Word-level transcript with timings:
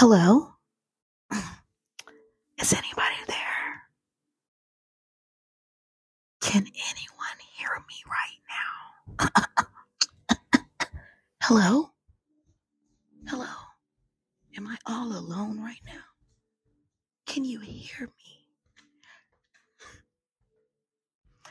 Hello? 0.00 0.54
Is 2.58 2.72
anybody 2.72 3.20
there? 3.26 3.82
Can 6.40 6.62
anyone 6.62 7.38
hear 7.52 7.68
me 7.86 7.96
right 8.08 8.40
now? 9.28 9.44
Hello? 11.42 11.90
Hello? 13.28 13.44
Am 14.56 14.66
I 14.68 14.78
all 14.86 15.12
alone 15.12 15.60
right 15.60 15.82
now? 15.84 16.00
Can 17.26 17.44
you 17.44 17.60
hear 17.60 18.06
me? 18.06 18.46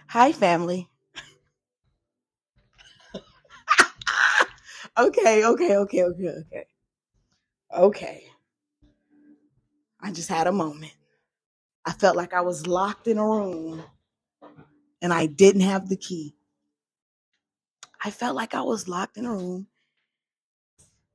Hi, 0.08 0.32
family. 0.32 0.90
okay, 4.98 5.46
okay, 5.46 5.78
okay, 5.78 6.04
okay, 6.04 6.30
okay. 6.30 6.66
Okay. 7.72 8.24
I 10.02 10.12
just 10.12 10.30
had 10.30 10.48
a 10.48 10.52
moment. 10.52 10.94
I 11.86 11.94
felt 11.94 12.16
like 12.18 12.34
I 12.34 12.42
was 12.42 12.68
locked 12.68 13.08
in 13.08 13.18
a 13.18 13.26
room 13.26 13.84
and 15.02 15.14
I 15.14 15.28
didn't 15.28 15.62
have 15.62 15.90
the 15.90 15.98
key. 15.98 16.36
I 18.04 18.12
felt 18.12 18.36
like 18.36 18.56
I 18.56 18.62
was 18.62 18.88
locked 18.88 19.18
in 19.18 19.26
a 19.26 19.34
room 19.34 19.68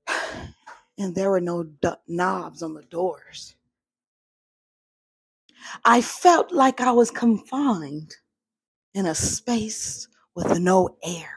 and 0.99 1.15
there 1.15 1.31
were 1.31 1.41
no 1.41 1.67
knobs 2.09 2.63
on 2.63 2.75
the 2.75 2.83
doors. 2.83 3.57
I 5.85 6.01
felt 6.03 6.53
like 6.53 6.81
I 6.81 6.93
was 6.93 7.11
confined 7.11 8.17
in 8.95 9.07
a 9.07 9.15
space 9.15 10.09
with 10.35 10.59
no 10.61 10.97
air. 11.05 11.31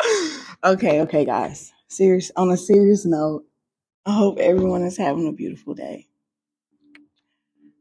okay, 0.62 1.00
okay, 1.02 1.24
guys. 1.24 1.72
Serious 1.88 2.30
on 2.36 2.50
a 2.50 2.56
serious 2.56 3.04
note, 3.06 3.44
I 4.06 4.14
hope 4.14 4.38
everyone 4.38 4.82
is 4.82 4.96
having 4.96 5.28
a 5.28 5.32
beautiful 5.32 5.74
day. 5.74 6.08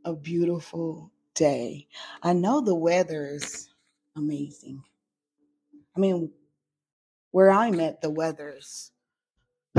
A 0.05 0.13
beautiful 0.13 1.11
day. 1.35 1.88
I 2.23 2.33
know 2.33 2.61
the 2.61 2.75
weather 2.75 3.27
is 3.27 3.69
amazing. 4.16 4.83
I 5.95 5.99
mean, 5.99 6.31
where 7.31 7.51
I'm 7.51 7.79
at, 7.79 8.01
the 8.01 8.09
weather's 8.09 8.91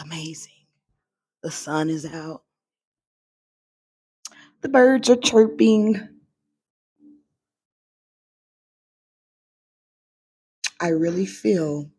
amazing. 0.00 0.52
The 1.42 1.50
sun 1.50 1.90
is 1.90 2.06
out. 2.06 2.42
The 4.62 4.68
birds 4.70 5.10
are 5.10 5.16
chirping. 5.16 6.00
I 10.80 10.88
really 10.88 11.26
feel 11.26 11.90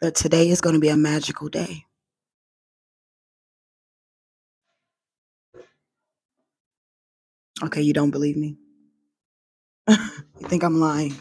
that 0.00 0.14
today 0.14 0.48
is 0.48 0.60
going 0.60 0.74
to 0.74 0.80
be 0.80 0.88
a 0.88 0.96
magical 0.96 1.48
day. 1.48 1.84
Okay, 7.62 7.82
you 7.82 7.92
don't 7.92 8.10
believe 8.10 8.36
me? 8.36 8.56
you 9.88 9.96
think 10.48 10.62
I'm 10.62 10.78
lying? 10.80 11.14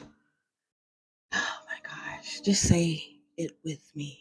Oh 1.34 1.60
my 1.68 1.78
gosh, 1.84 2.42
just 2.42 2.64
say 2.64 3.04
it 3.38 3.58
with 3.64 3.82
me. 3.96 4.20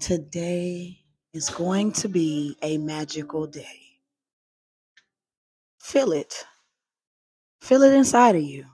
Today 0.00 1.00
is 1.32 1.50
going 1.50 1.92
to 1.92 2.08
be 2.08 2.56
a 2.62 2.78
magical 2.78 3.46
day. 3.46 3.80
Feel 5.80 6.12
it. 6.12 6.44
Feel 7.60 7.82
it 7.82 7.94
inside 7.94 8.36
of 8.36 8.42
you. 8.42 8.66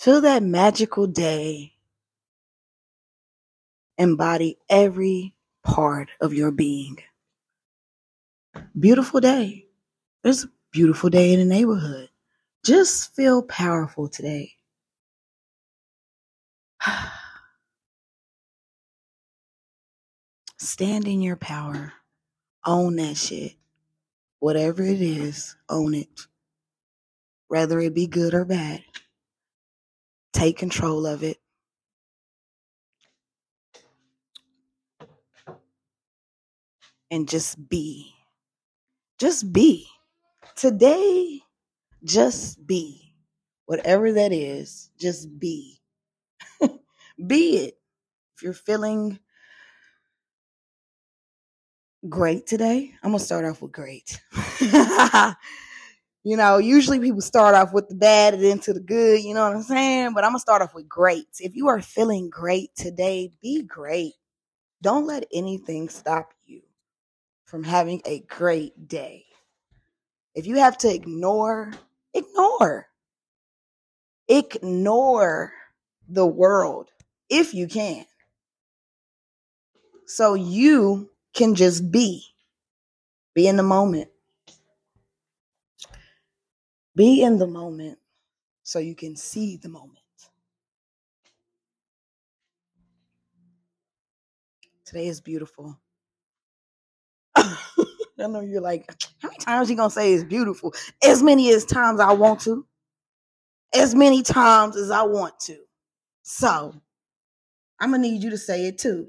Feel 0.00 0.20
that 0.20 0.42
magical 0.42 1.06
day 1.06 1.72
embody 3.98 4.58
every 4.70 5.34
part 5.64 6.08
of 6.20 6.32
your 6.32 6.50
being. 6.52 6.98
Beautiful 8.78 9.20
day. 9.20 9.66
There's 10.22 10.44
a 10.44 10.50
beautiful 10.72 11.10
day 11.10 11.32
in 11.32 11.40
the 11.40 11.44
neighborhood. 11.44 12.08
Just 12.64 13.14
feel 13.14 13.42
powerful 13.42 14.08
today. 14.08 14.52
Stand 20.58 21.06
in 21.08 21.22
your 21.22 21.36
power. 21.36 21.92
Own 22.64 22.96
that 22.96 23.16
shit. 23.16 23.54
Whatever 24.40 24.82
it 24.82 25.00
is, 25.00 25.56
own 25.68 25.94
it. 25.94 26.08
Whether 27.48 27.80
it 27.80 27.94
be 27.94 28.06
good 28.06 28.34
or 28.34 28.44
bad. 28.44 28.82
Take 30.32 30.58
control 30.58 31.06
of 31.06 31.22
it. 31.24 31.38
And 37.10 37.28
just 37.28 37.68
be. 37.68 38.12
Just 39.18 39.52
be. 39.52 39.86
Today, 40.56 41.40
just 42.04 42.66
be. 42.66 43.14
Whatever 43.66 44.12
that 44.12 44.32
is, 44.32 44.90
just 44.98 45.38
be. 45.38 45.80
be 47.26 47.56
it. 47.58 47.78
If 48.36 48.42
you're 48.42 48.52
feeling 48.52 49.18
great 52.08 52.46
today, 52.46 52.92
I'm 53.02 53.10
going 53.10 53.18
to 53.18 53.24
start 53.24 53.44
off 53.44 53.62
with 53.62 53.72
great. 53.72 54.20
you 56.24 56.36
know, 56.36 56.58
usually 56.58 57.00
people 57.00 57.20
start 57.20 57.54
off 57.54 57.72
with 57.72 57.88
the 57.88 57.94
bad 57.96 58.34
and 58.34 58.42
then 58.42 58.58
to 58.60 58.72
the 58.74 58.80
good, 58.80 59.22
you 59.22 59.34
know 59.34 59.44
what 59.44 59.56
I'm 59.56 59.62
saying? 59.62 60.14
But 60.14 60.24
I'm 60.24 60.30
going 60.30 60.38
to 60.38 60.42
start 60.42 60.62
off 60.62 60.74
with 60.74 60.88
great. 60.88 61.26
If 61.40 61.56
you 61.56 61.68
are 61.68 61.80
feeling 61.82 62.30
great 62.30 62.70
today, 62.76 63.32
be 63.42 63.62
great. 63.62 64.14
Don't 64.82 65.06
let 65.06 65.26
anything 65.32 65.88
stop 65.88 66.32
from 67.48 67.64
having 67.64 68.02
a 68.04 68.20
great 68.28 68.88
day. 68.88 69.24
If 70.34 70.46
you 70.46 70.56
have 70.56 70.76
to 70.78 70.94
ignore, 70.94 71.72
ignore. 72.12 72.88
Ignore 74.28 75.54
the 76.10 76.26
world 76.26 76.90
if 77.30 77.54
you 77.54 77.66
can. 77.66 78.04
So 80.04 80.34
you 80.34 81.08
can 81.32 81.54
just 81.54 81.90
be. 81.90 82.22
Be 83.32 83.48
in 83.48 83.56
the 83.56 83.62
moment. 83.62 84.10
Be 86.94 87.22
in 87.22 87.38
the 87.38 87.46
moment 87.46 87.98
so 88.62 88.78
you 88.78 88.94
can 88.94 89.16
see 89.16 89.56
the 89.56 89.70
moment. 89.70 89.96
Today 94.84 95.06
is 95.06 95.22
beautiful. 95.22 95.78
I 98.20 98.26
know 98.28 98.40
you're 98.40 98.60
like, 98.62 98.90
how 99.22 99.28
many 99.28 99.38
times 99.38 99.70
you 99.70 99.76
gonna 99.76 99.90
say 99.90 100.14
it's 100.14 100.24
beautiful? 100.24 100.74
As 101.02 101.22
many 101.22 101.52
as 101.52 101.64
times 101.64 102.00
I 102.00 102.12
want 102.12 102.40
to. 102.42 102.66
As 103.74 103.94
many 103.94 104.22
times 104.22 104.76
as 104.76 104.90
I 104.90 105.02
want 105.02 105.40
to. 105.42 105.58
So 106.22 106.74
I'm 107.80 107.90
gonna 107.92 108.02
need 108.02 108.22
you 108.22 108.30
to 108.30 108.38
say 108.38 108.66
it 108.66 108.78
too. 108.78 109.08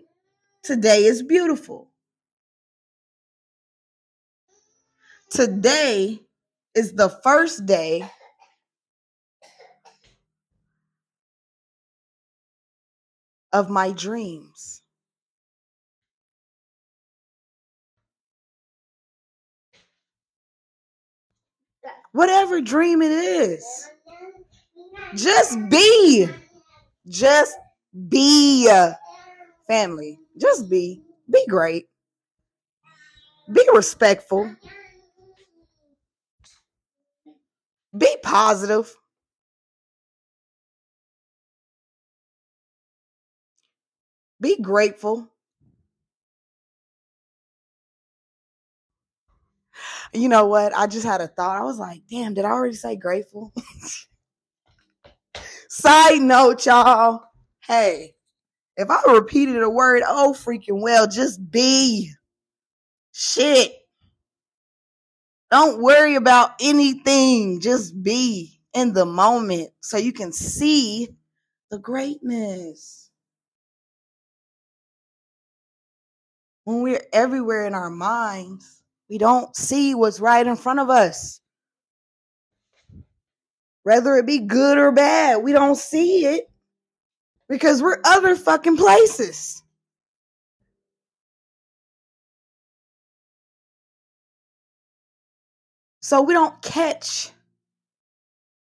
Today 0.64 1.06
is 1.06 1.24
beautiful. 1.24 1.92
Today 5.32 6.22
is 6.76 6.94
the 6.94 7.10
first 7.10 7.66
day 7.66 8.10
of 13.54 13.70
my 13.70 13.92
dreams. 13.94 14.79
Whatever 22.12 22.62
dream 22.62 23.02
it 23.02 23.12
is, 23.12 23.90
just 25.16 25.57
be. 25.69 26.28
Just 27.07 27.57
be. 28.10 28.69
Uh, 28.72 28.94
family, 29.68 30.19
just 30.39 30.69
be. 30.69 31.01
Be 31.31 31.45
great. 31.48 31.88
Be 33.51 33.68
respectful. 33.74 34.56
Be 37.98 38.18
positive. 38.24 38.95
Be 44.42 44.62
grateful. 44.62 45.28
You 50.14 50.30
know 50.30 50.46
what? 50.46 50.76
I 50.76 50.88
just 50.88 51.06
had 51.06 51.22
a 51.22 51.28
thought. 51.28 51.58
I 51.58 51.64
was 51.64 51.78
like, 51.78 52.02
damn, 52.10 52.34
did 52.34 52.46
I 52.46 52.50
already 52.50 52.76
say 52.76 52.96
grateful? 52.96 53.54
Side 55.70 56.22
note, 56.22 56.66
y'all. 56.66 57.24
Hey, 57.62 58.16
if 58.76 58.90
I 58.90 59.02
repeated 59.12 59.62
a 59.62 59.70
word, 59.70 60.04
oh 60.08 60.36
freaking 60.38 60.82
well, 60.82 61.08
just 61.08 61.52
be. 61.52 62.12
Shit. 63.14 63.74
Don't 65.52 65.82
worry 65.82 66.16
about 66.16 66.52
anything. 66.62 67.60
Just 67.60 68.02
be 68.02 68.62
in 68.74 68.94
the 68.94 69.06
moment 69.06 69.72
so 69.82 69.98
you 69.98 70.14
can 70.14 70.32
see 70.32 71.10
the 71.70 71.78
greatness. 71.78 73.12
When 76.64 76.82
we're 76.82 77.04
everywhere 77.12 77.66
in 77.66 77.74
our 77.74 77.90
minds, 77.90 78.79
we 79.10 79.18
don't 79.18 79.56
see 79.56 79.96
what's 79.96 80.20
right 80.20 80.46
in 80.46 80.56
front 80.56 80.80
of 80.80 80.90
us. 80.90 81.42
Whether 83.84 84.16
it 84.18 84.28
be 84.28 84.40
good 84.40 84.78
or 84.78 84.92
bad, 84.92 85.44
we 85.44 85.52
don't 85.52 85.76
see 85.76 86.26
it 86.26 86.50
because 87.48 87.82
we're 87.82 88.00
other 88.06 88.36
fucking 88.36 88.78
places. 88.78 89.64
So 96.02 96.22
we 96.22 96.34
don't 96.34 96.62
catch 96.62 97.32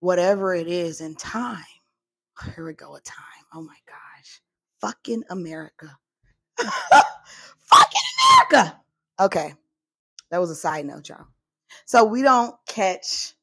whatever 0.01 0.55
it 0.55 0.67
is 0.67 1.01
in 1.01 1.15
time. 1.15 1.65
Oh, 2.43 2.51
here 2.55 2.65
we 2.65 2.73
go, 2.73 2.95
a 2.95 3.01
time. 3.01 3.45
Oh 3.53 3.63
my 3.63 3.77
gosh. 3.87 4.41
Fucking 4.81 5.25
America. 5.31 5.97
Fucking 6.59 8.01
America. 8.51 8.81
Okay. 9.21 9.55
That 10.31 10.41
was 10.41 10.51
a 10.51 10.55
side 10.55 10.87
note, 10.87 11.09
y'all. 11.09 11.27
So 11.87 12.05
we 12.05 12.23
don't 12.23 12.55
catch 12.67 13.35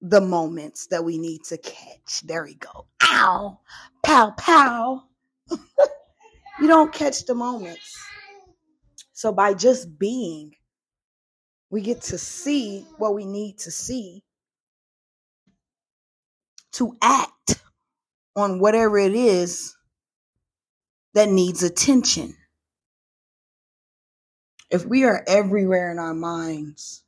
the 0.00 0.20
moments 0.20 0.88
that 0.88 1.04
we 1.04 1.18
need 1.18 1.44
to 1.44 1.56
catch. 1.58 2.22
There 2.24 2.44
we 2.44 2.54
go. 2.54 2.86
Ow. 3.02 3.58
Pow, 4.02 4.30
pow. 4.36 5.04
you 5.50 6.68
don't 6.68 6.92
catch 6.92 7.24
the 7.24 7.34
moments. 7.34 7.98
So 9.12 9.32
by 9.32 9.54
just 9.54 9.98
being, 9.98 10.54
we 11.70 11.80
get 11.80 12.02
to 12.02 12.18
see 12.18 12.86
what 12.98 13.14
we 13.14 13.24
need 13.24 13.58
to 13.60 13.70
see 13.70 14.22
to 16.72 16.96
act 17.00 17.62
on 18.36 18.58
whatever 18.58 18.98
it 18.98 19.14
is 19.14 19.76
that 21.14 21.28
needs 21.28 21.62
attention. 21.62 22.34
If 24.74 24.84
we 24.84 25.04
are 25.04 25.22
everywhere 25.28 25.92
in 25.92 26.00
our 26.00 26.14
minds, 26.14 27.04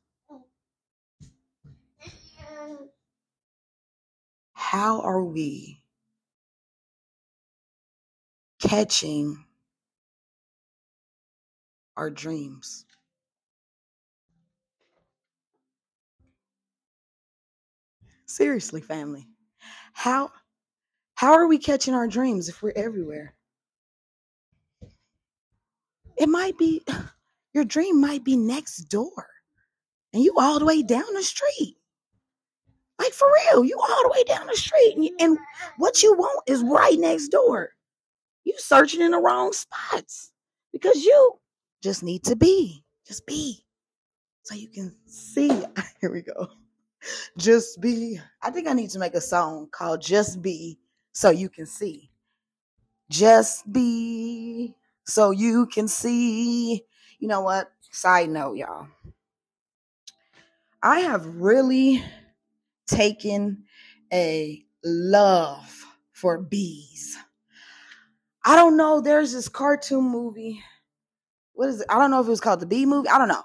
how 4.53 5.01
are 5.01 5.21
we 5.21 5.81
catching 8.61 9.43
our 11.97 12.09
dreams? 12.09 12.85
Seriously, 18.27 18.79
family. 18.79 19.27
How 19.91 20.31
how 21.15 21.33
are 21.33 21.47
we 21.49 21.57
catching 21.57 21.93
our 21.93 22.07
dreams 22.07 22.47
if 22.47 22.61
we're 22.61 22.71
everywhere? 22.77 23.33
It 26.15 26.29
might 26.29 26.57
be 26.57 26.81
your 27.53 27.65
dream 27.65 27.99
might 28.01 28.23
be 28.23 28.35
next 28.35 28.85
door 28.85 29.27
and 30.13 30.23
you 30.23 30.35
all 30.39 30.59
the 30.59 30.65
way 30.65 30.83
down 30.83 31.13
the 31.13 31.23
street. 31.23 31.75
Like 32.99 33.13
for 33.13 33.27
real, 33.51 33.63
you 33.63 33.79
all 33.79 34.03
the 34.03 34.09
way 34.09 34.23
down 34.23 34.47
the 34.47 34.55
street 34.55 34.95
and, 34.97 35.09
and 35.19 35.37
what 35.77 36.01
you 36.01 36.13
want 36.13 36.43
is 36.47 36.63
right 36.63 36.97
next 36.99 37.29
door. 37.29 37.71
You 38.43 38.53
searching 38.57 39.01
in 39.01 39.11
the 39.11 39.19
wrong 39.19 39.53
spots 39.53 40.31
because 40.71 41.03
you 41.03 41.33
just 41.83 42.03
need 42.03 42.23
to 42.25 42.35
be, 42.35 42.83
just 43.05 43.25
be 43.25 43.65
so 44.43 44.55
you 44.55 44.69
can 44.69 44.95
see. 45.05 45.49
Ah, 45.77 45.87
here 45.99 46.11
we 46.11 46.21
go. 46.21 46.47
Just 47.37 47.81
be. 47.81 48.19
I 48.41 48.49
think 48.49 48.67
I 48.67 48.73
need 48.73 48.89
to 48.91 48.99
make 48.99 49.13
a 49.13 49.21
song 49.21 49.67
called 49.71 50.01
Just 50.01 50.41
Be 50.41 50.79
So 51.11 51.29
You 51.29 51.49
Can 51.49 51.65
See. 51.65 52.09
Just 53.09 53.71
be 53.71 54.75
so 55.05 55.31
you 55.31 55.67
can 55.67 55.87
see. 55.87 56.83
You 57.19 57.27
know 57.27 57.41
what? 57.41 57.71
Side 57.91 58.29
note, 58.29 58.57
y'all. 58.57 58.87
I 60.83 60.99
have 61.01 61.25
really 61.25 62.03
taken 62.87 63.63
a 64.13 64.63
love 64.83 65.85
for 66.13 66.39
bees. 66.39 67.17
I 68.45 68.55
don't 68.55 68.77
know. 68.77 69.01
There's 69.01 69.33
this 69.33 69.49
cartoon 69.49 70.05
movie. 70.05 70.61
What 71.53 71.69
is 71.69 71.81
it? 71.81 71.87
I 71.89 71.97
don't 71.99 72.11
know 72.11 72.21
if 72.21 72.27
it 72.27 72.29
was 72.29 72.39
called 72.39 72.59
the 72.59 72.65
Bee 72.65 72.85
Movie. 72.85 73.09
I 73.09 73.17
don't 73.17 73.27
know. 73.27 73.43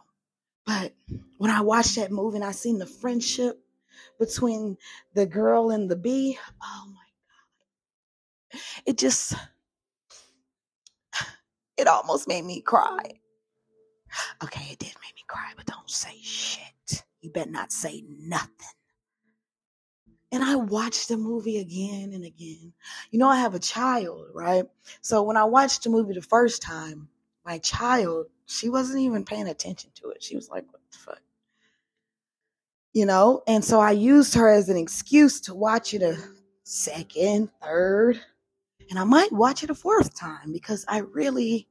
But 0.67 0.95
when 1.39 1.51
I 1.51 1.63
watched 1.63 1.97
that 1.97 2.13
movie 2.13 2.37
and 2.37 2.45
I 2.45 2.53
seen 2.53 2.79
the 2.79 2.87
friendship 2.87 3.59
between 4.19 4.77
the 5.15 5.27
girl 5.27 5.71
and 5.71 5.91
the 5.91 5.97
bee, 5.97 6.39
oh 6.63 6.85
my 6.89 7.01
God. 8.53 8.61
It 8.87 8.99
just, 8.99 9.35
it 11.77 11.89
almost 11.89 12.29
made 12.29 12.45
me 12.45 12.61
cry. 12.61 13.22
Okay, 14.43 14.73
it 14.73 14.79
did 14.79 14.95
make 15.03 15.15
me 15.15 15.23
cry, 15.27 15.53
but 15.57 15.67
don't 15.67 15.91
say 15.91 16.17
shit. 16.21 17.05
You 17.21 17.31
better 17.31 17.51
not 17.51 17.73
say 17.73 18.05
nothing. 18.09 18.51
And 20.31 20.43
I 20.43 20.57
watched 20.57 21.09
the 21.09 21.17
movie 21.17 21.59
again 21.59 22.13
and 22.15 22.25
again. 22.25 22.73
You 23.11 23.19
know, 23.19 23.29
I 23.29 23.37
have 23.37 23.55
a 23.55 23.59
child, 23.59 24.29
right? 24.35 24.65
So 25.03 25.23
when 25.23 25.37
I 25.37 25.45
watched 25.45 25.85
the 25.85 25.91
movie 25.91 26.15
the 26.15 26.23
first 26.23 26.63
time, 26.63 27.09
my 27.45 27.59
child, 27.59 28.27
she 28.47 28.69
wasn't 28.69 29.01
even 29.01 29.25
paying 29.25 29.49
attention 29.49 29.91
to 29.97 30.09
it. 30.11 30.23
She 30.23 30.35
was 30.35 30.49
like, 30.49 30.65
what 30.73 30.81
the 30.91 30.99
fuck? 30.99 31.23
You 32.95 33.05
know? 33.07 33.43
And 33.47 33.65
so 33.65 33.81
I 33.81 33.91
used 33.93 34.35
her 34.35 34.49
as 34.49 34.69
an 34.69 34.77
excuse 34.77 35.41
to 35.43 35.55
watch 35.55 35.93
it 35.93 36.03
a 36.03 36.17
second, 36.65 37.51
third, 37.63 38.21
and 38.91 38.99
I 38.99 39.05
might 39.05 39.33
watch 39.33 39.63
it 39.63 39.71
a 39.71 39.75
fourth 39.75 40.15
time 40.19 40.53
because 40.53 40.85
I 40.89 40.99
really. 40.99 41.69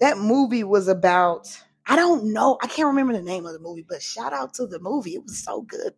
That 0.00 0.18
movie 0.18 0.64
was 0.64 0.88
about 0.88 1.48
I 1.88 1.94
don't 1.96 2.32
know. 2.32 2.58
I 2.62 2.66
can't 2.66 2.88
remember 2.88 3.12
the 3.12 3.22
name 3.22 3.46
of 3.46 3.52
the 3.52 3.60
movie, 3.60 3.86
but 3.88 4.02
shout 4.02 4.32
out 4.32 4.54
to 4.54 4.66
the 4.66 4.80
movie. 4.80 5.14
It 5.14 5.22
was 5.22 5.38
so 5.44 5.62
good. 5.62 5.94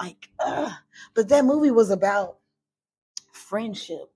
Like, 0.00 0.28
uh, 0.40 0.70
but 1.14 1.28
that 1.30 1.44
movie 1.44 1.70
was 1.72 1.90
about 1.90 2.38
friendship. 3.32 4.12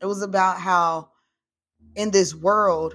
It 0.00 0.06
was 0.06 0.22
about 0.22 0.60
how 0.60 1.10
in 1.96 2.10
this 2.12 2.34
world 2.34 2.94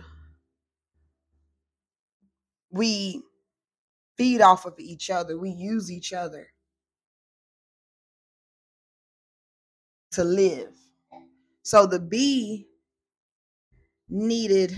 we 2.72 3.24
feed 4.18 4.42
off 4.42 4.66
of 4.66 4.80
each 4.80 5.10
other, 5.10 5.38
we 5.38 5.50
use 5.52 5.92
each 5.92 6.14
other 6.14 6.48
to 10.12 10.24
live. 10.24 10.74
So 11.64 11.86
the 11.88 12.00
bee 12.00 12.68
needed 14.14 14.78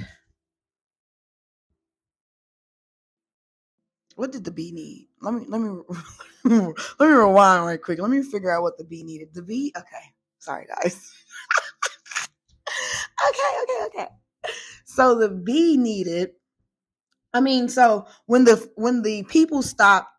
what 4.16 4.32
did 4.32 4.46
the 4.46 4.52
bee 4.52 4.72
need? 4.72 5.10
Let 5.22 5.34
me 5.34 5.46
let 5.50 5.62
me 5.62 5.82
let 7.00 7.10
me 7.10 7.16
rewind 7.16 7.66
right 7.66 7.82
quick. 7.82 8.00
Let 8.00 8.10
me 8.12 8.24
figure 8.24 8.52
out 8.52 8.64
what 8.64 8.78
the 8.78 8.86
bee 8.86 9.04
needed. 9.04 9.34
The 9.34 9.42
bee, 9.42 9.74
okay. 9.78 10.14
Sorry 10.40 10.66
guys. 10.68 11.14
okay, 13.30 13.64
okay, 13.64 13.86
okay. 13.88 14.08
So 14.86 15.20
the 15.20 15.30
bee 15.30 15.78
needed 15.78 16.32
I 17.36 17.42
mean, 17.42 17.68
so 17.68 18.08
when 18.28 18.46
the 18.46 18.72
when 18.76 19.02
the 19.02 19.24
people 19.24 19.62
stopped 19.62 20.10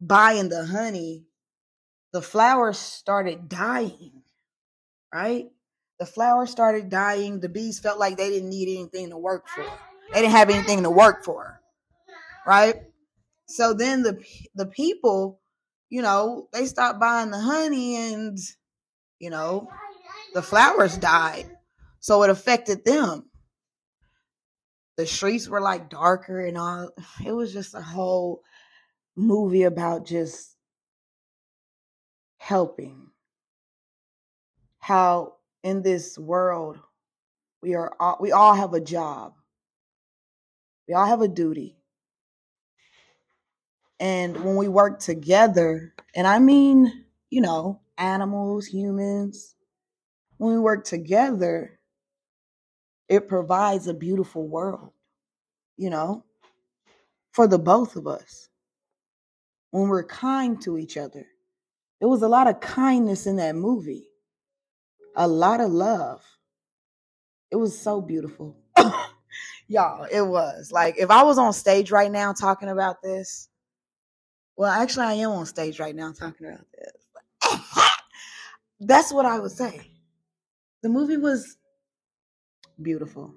buying 0.00 0.48
the 0.48 0.64
honey, 0.64 1.26
the 2.12 2.22
flowers 2.22 2.78
started 2.78 3.48
dying. 3.48 4.22
Right? 5.12 5.50
The 5.98 6.06
flowers 6.06 6.50
started 6.50 6.90
dying. 6.90 7.40
The 7.40 7.48
bees 7.48 7.78
felt 7.78 7.98
like 7.98 8.16
they 8.16 8.28
didn't 8.28 8.50
need 8.50 8.78
anything 8.78 9.10
to 9.10 9.18
work 9.18 9.48
for. 9.48 9.64
They 10.12 10.20
didn't 10.20 10.32
have 10.32 10.50
anything 10.50 10.82
to 10.82 10.90
work 10.90 11.24
for. 11.24 11.60
Right? 12.46 12.76
So 13.46 13.74
then 13.74 14.02
the 14.02 14.22
the 14.54 14.66
people, 14.66 15.40
you 15.88 16.02
know, 16.02 16.48
they 16.52 16.66
stopped 16.66 17.00
buying 17.00 17.30
the 17.30 17.40
honey 17.40 17.96
and 17.96 18.38
you 19.18 19.30
know, 19.30 19.68
the 20.34 20.42
flowers 20.42 20.98
died. 20.98 21.50
So 22.00 22.22
it 22.22 22.30
affected 22.30 22.84
them. 22.84 23.30
The 24.96 25.06
streets 25.06 25.48
were 25.48 25.60
like 25.60 25.90
darker 25.90 26.44
and 26.44 26.56
all. 26.56 26.90
It 27.24 27.32
was 27.32 27.52
just 27.52 27.74
a 27.74 27.82
whole 27.82 28.42
movie 29.16 29.64
about 29.64 30.06
just 30.06 30.56
helping. 32.38 33.08
How 34.78 35.34
in 35.62 35.82
this 35.82 36.18
world 36.18 36.78
we 37.62 37.74
are 37.74 37.92
all, 37.98 38.16
we 38.20 38.32
all 38.32 38.54
have 38.54 38.74
a 38.74 38.80
job. 38.80 39.34
We 40.88 40.94
all 40.94 41.06
have 41.06 41.22
a 41.22 41.28
duty. 41.28 41.76
And 43.98 44.44
when 44.44 44.56
we 44.56 44.68
work 44.68 45.00
together, 45.00 45.94
and 46.14 46.26
I 46.26 46.38
mean, 46.38 47.04
you 47.30 47.40
know, 47.40 47.80
animals, 47.98 48.66
humans, 48.66 49.56
when 50.36 50.52
we 50.54 50.60
work 50.60 50.84
together, 50.84 51.80
it 53.08 53.28
provides 53.28 53.88
a 53.88 53.94
beautiful 53.94 54.46
world, 54.46 54.92
you 55.76 55.90
know, 55.90 56.24
for 57.32 57.48
the 57.48 57.58
both 57.58 57.96
of 57.96 58.06
us. 58.06 58.48
When 59.70 59.88
we're 59.88 60.04
kind 60.04 60.60
to 60.62 60.78
each 60.78 60.96
other, 60.96 61.26
There 62.00 62.08
was 62.08 62.22
a 62.22 62.28
lot 62.28 62.46
of 62.46 62.60
kindness 62.60 63.26
in 63.26 63.36
that 63.36 63.56
movie, 63.56 64.06
a 65.16 65.26
lot 65.26 65.60
of 65.60 65.72
love. 65.72 66.22
It 67.50 67.56
was 67.56 67.78
so 67.78 68.00
beautiful. 68.00 68.56
Y'all, 69.68 70.04
it 70.04 70.22
was. 70.22 70.70
Like, 70.70 70.96
if 70.98 71.10
I 71.10 71.22
was 71.22 71.38
on 71.38 71.52
stage 71.52 71.90
right 71.90 72.10
now 72.10 72.32
talking 72.32 72.68
about 72.68 73.02
this, 73.02 73.48
well, 74.56 74.70
actually, 74.70 75.06
I 75.06 75.12
am 75.14 75.30
on 75.30 75.46
stage 75.46 75.80
right 75.80 75.94
now 75.94 76.12
talking 76.12 76.46
about 76.46 76.66
this. 76.72 77.90
That's 78.80 79.12
what 79.12 79.26
I 79.26 79.38
would 79.38 79.52
say. 79.52 79.80
The 80.82 80.88
movie 80.88 81.16
was 81.16 81.56
beautiful. 82.80 83.34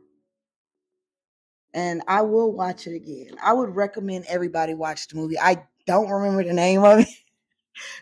And 1.73 2.01
I 2.07 2.21
will 2.21 2.51
watch 2.51 2.87
it 2.87 2.95
again. 2.95 3.37
I 3.41 3.53
would 3.53 3.75
recommend 3.75 4.25
everybody 4.27 4.73
watch 4.73 5.07
the 5.07 5.15
movie. 5.17 5.39
I 5.39 5.63
don't 5.85 6.09
remember 6.09 6.43
the 6.43 6.53
name 6.53 6.83
of 6.83 6.99
it. 6.99 7.07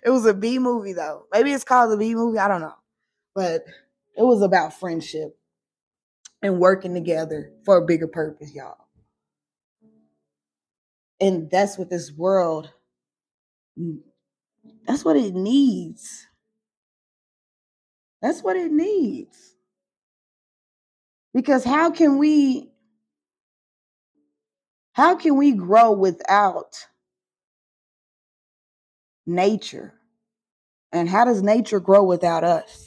It 0.04 0.10
was 0.10 0.26
a 0.26 0.34
B 0.34 0.58
movie 0.58 0.94
though. 0.94 1.28
Maybe 1.32 1.52
it's 1.54 1.64
called 1.64 1.92
the 1.92 1.98
Bee 1.98 2.16
Movie. 2.16 2.40
I 2.40 2.48
don't 2.48 2.62
know. 2.62 2.74
But 3.38 3.66
it 4.18 4.24
was 4.24 4.42
about 4.42 4.74
friendship 4.74 5.38
and 6.42 6.60
working 6.60 6.96
together 6.96 7.52
for 7.66 7.78
a 7.78 7.86
bigger 7.86 8.08
purpose, 8.08 8.52
y'all. 8.56 8.88
And 11.22 11.48
that's 11.52 11.78
what 11.78 11.92
this 11.92 12.12
world 12.12 12.72
that's 14.88 15.06
what 15.06 15.18
it 15.18 15.36
needs. 15.36 16.26
That's 18.24 18.42
what 18.42 18.56
it 18.56 18.72
needs. 18.72 19.56
Because 21.32 21.64
how 21.64 21.92
can 21.92 22.18
we 22.18 22.72
how 24.94 25.14
can 25.16 25.38
we 25.38 25.52
grow 25.52 25.92
without 25.92 26.88
nature? 29.28 29.94
And 30.92 31.08
how 31.08 31.26
does 31.26 31.44
nature 31.44 31.80
grow 31.80 32.04
without 32.04 32.44
us? 32.44 32.87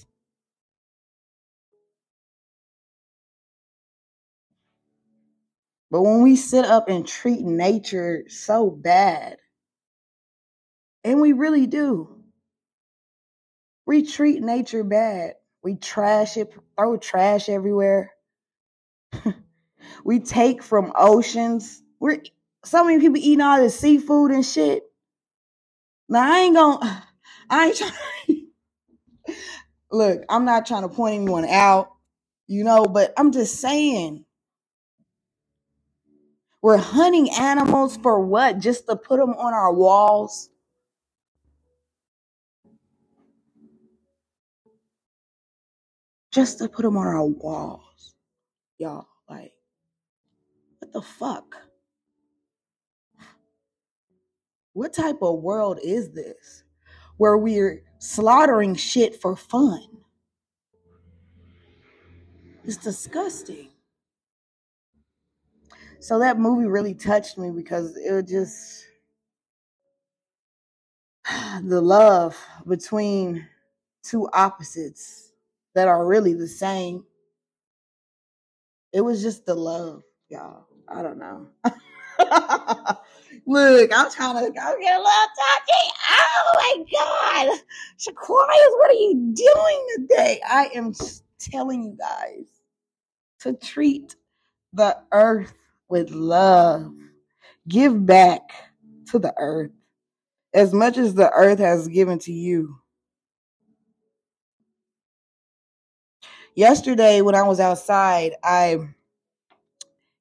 But 5.90 6.02
when 6.02 6.22
we 6.22 6.36
sit 6.36 6.64
up 6.64 6.88
and 6.88 7.06
treat 7.06 7.40
nature 7.42 8.24
so 8.28 8.70
bad, 8.70 9.38
and 11.04 11.20
we 11.20 11.32
really 11.32 11.66
do, 11.66 12.22
we 13.86 14.04
treat 14.04 14.42
nature 14.42 14.84
bad. 14.84 15.34
We 15.62 15.76
trash 15.76 16.36
it, 16.36 16.54
throw 16.76 16.96
trash 16.96 17.48
everywhere. 17.48 18.12
we 20.04 20.20
take 20.20 20.62
from 20.62 20.92
oceans. 20.96 21.82
We're 21.98 22.22
so 22.64 22.84
many 22.84 23.00
people 23.00 23.18
eating 23.18 23.40
all 23.40 23.58
this 23.60 23.78
seafood 23.78 24.30
and 24.30 24.46
shit. 24.46 24.84
Now 26.08 26.32
I 26.32 26.38
ain't 26.40 26.54
gonna 26.56 27.04
I 27.50 27.66
ain't 27.66 27.76
trying 27.76 27.92
look, 29.92 30.22
I'm 30.28 30.44
not 30.44 30.66
trying 30.66 30.82
to 30.82 30.88
point 30.88 31.16
anyone 31.16 31.46
out, 31.46 31.90
you 32.46 32.64
know, 32.64 32.84
but 32.84 33.12
I'm 33.16 33.32
just 33.32 33.56
saying. 33.60 34.24
We're 36.62 36.76
hunting 36.76 37.30
animals 37.30 37.96
for 37.96 38.20
what? 38.20 38.58
Just 38.58 38.86
to 38.86 38.96
put 38.96 39.18
them 39.18 39.30
on 39.30 39.54
our 39.54 39.72
walls? 39.72 40.50
Just 46.32 46.58
to 46.58 46.68
put 46.68 46.82
them 46.82 46.96
on 46.96 47.06
our 47.06 47.24
walls. 47.24 48.14
Y'all, 48.78 49.06
like, 49.28 49.52
what 50.78 50.92
the 50.92 51.02
fuck? 51.02 51.56
What 54.74 54.92
type 54.92 55.18
of 55.22 55.40
world 55.40 55.80
is 55.82 56.10
this 56.10 56.64
where 57.16 57.36
we're 57.36 57.82
slaughtering 57.98 58.74
shit 58.74 59.20
for 59.20 59.34
fun? 59.34 59.82
It's 62.64 62.76
disgusting. 62.76 63.70
So 66.00 66.18
that 66.18 66.38
movie 66.38 66.66
really 66.66 66.94
touched 66.94 67.36
me 67.36 67.50
because 67.50 67.94
it 67.98 68.10
was 68.10 68.24
just 68.24 68.86
the 71.62 71.80
love 71.80 72.36
between 72.66 73.46
two 74.02 74.26
opposites 74.32 75.32
that 75.74 75.88
are 75.88 76.06
really 76.06 76.32
the 76.32 76.48
same. 76.48 77.04
It 78.94 79.02
was 79.02 79.22
just 79.22 79.44
the 79.44 79.54
love, 79.54 80.02
y'all. 80.30 80.66
I 80.88 81.02
don't 81.02 81.18
know. 81.18 81.46
Look, 83.46 83.90
I'm 83.94 84.10
trying 84.10 84.46
to 84.46 84.52
get 84.52 84.64
a 84.64 84.70
little 84.78 85.28
touchy. 85.36 85.84
Oh 86.08 86.52
my 86.54 86.84
God. 86.90 87.58
Shaquarius, 87.98 88.78
what 88.78 88.90
are 88.90 88.94
you 88.94 89.34
doing 89.34 89.86
today? 89.96 90.40
I 90.48 90.70
am 90.74 90.94
telling 91.38 91.82
you 91.82 91.96
guys 91.98 92.46
to 93.40 93.52
treat 93.52 94.16
the 94.72 94.96
earth 95.12 95.52
with 95.90 96.10
love. 96.10 96.92
Give 97.68 98.06
back 98.06 98.42
to 99.10 99.18
the 99.18 99.34
earth 99.38 99.70
as 100.54 100.72
much 100.72 100.98
as 100.98 101.14
the 101.14 101.30
earth 101.32 101.58
has 101.58 101.88
given 101.88 102.18
to 102.20 102.32
you. 102.32 102.76
Yesterday, 106.54 107.20
when 107.22 107.34
I 107.34 107.42
was 107.42 107.60
outside, 107.60 108.32
I 108.42 108.78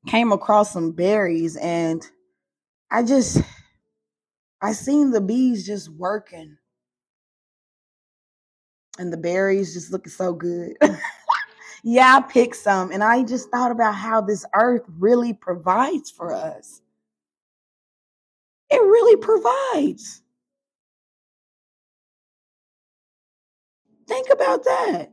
came 0.07 0.31
across 0.31 0.73
some 0.73 0.91
berries 0.91 1.57
and 1.57 2.05
I 2.91 3.03
just 3.03 3.41
I 4.61 4.73
seen 4.73 5.11
the 5.11 5.21
bees 5.21 5.65
just 5.65 5.89
working 5.89 6.57
and 8.99 9.11
the 9.13 9.17
berries 9.17 9.73
just 9.73 9.91
looking 9.91 10.11
so 10.11 10.33
good. 10.33 10.75
yeah, 11.83 12.17
I 12.17 12.21
picked 12.21 12.55
some 12.55 12.91
and 12.91 13.03
I 13.03 13.23
just 13.23 13.49
thought 13.49 13.71
about 13.71 13.95
how 13.95 14.21
this 14.21 14.45
earth 14.53 14.83
really 14.97 15.33
provides 15.33 16.11
for 16.11 16.33
us. 16.33 16.81
It 18.69 18.81
really 18.81 19.15
provides. 19.17 20.21
Think 24.07 24.29
about 24.31 24.63
that. 24.63 25.11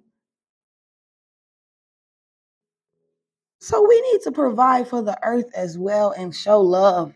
So 3.60 3.86
we 3.86 4.00
need 4.12 4.20
to 4.22 4.32
provide 4.32 4.88
for 4.88 5.02
the 5.02 5.18
earth 5.24 5.50
as 5.54 5.76
well 5.78 6.12
and 6.12 6.34
show 6.34 6.60
love 6.60 7.14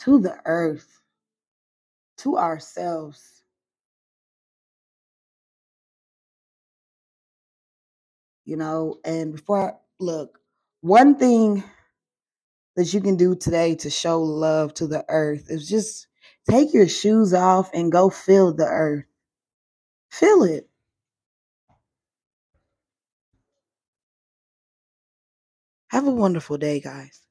to 0.00 0.18
the 0.20 0.38
earth, 0.44 1.00
to 2.18 2.36
ourselves. 2.36 3.43
You 8.44 8.56
know, 8.56 9.00
and 9.04 9.32
before 9.32 9.70
I 9.70 9.74
look, 10.00 10.40
one 10.80 11.16
thing 11.16 11.64
that 12.76 12.92
you 12.94 13.00
can 13.00 13.16
do 13.16 13.34
today 13.34 13.74
to 13.76 13.90
show 13.90 14.22
love 14.22 14.74
to 14.74 14.86
the 14.86 15.04
earth 15.08 15.46
is 15.50 15.68
just 15.68 16.06
take 16.48 16.72
your 16.74 16.88
shoes 16.88 17.32
off 17.34 17.70
and 17.74 17.92
go 17.92 18.10
feel 18.10 18.52
the 18.52 18.66
earth. 18.66 19.04
Feel 20.10 20.44
it. 20.44 20.70
Have 25.88 26.06
a 26.06 26.10
wonderful 26.10 26.58
day, 26.58 26.78
guys. 26.78 27.23